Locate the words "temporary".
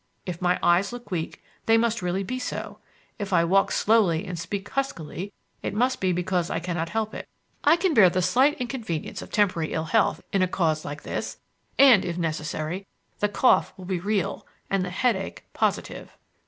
9.31-9.73